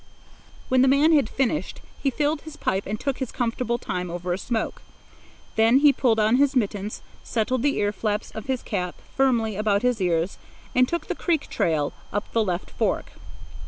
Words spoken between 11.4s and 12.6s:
trail up the